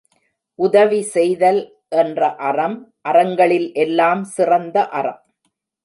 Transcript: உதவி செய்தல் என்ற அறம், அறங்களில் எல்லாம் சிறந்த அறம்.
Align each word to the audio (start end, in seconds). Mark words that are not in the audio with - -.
உதவி 0.59 1.01
செய்தல் 1.01 1.61
என்ற 1.95 2.29
அறம், 2.49 2.77
அறங்களில் 3.09 3.69
எல்லாம் 3.75 4.23
சிறந்த 4.35 4.87
அறம். 4.91 5.21